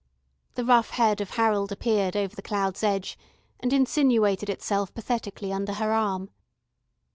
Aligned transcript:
The 0.55 0.65
rough 0.65 0.89
head 0.89 1.21
of 1.21 1.29
Harold 1.35 1.71
appeared 1.71 2.15
over 2.17 2.35
the 2.35 2.41
cloud's 2.41 2.83
edge, 2.83 3.19
and 3.59 3.71
insinuated 3.71 4.49
itself 4.49 4.91
pathetically 4.95 5.53
under 5.53 5.73
her 5.73 5.91
arm. 5.93 6.31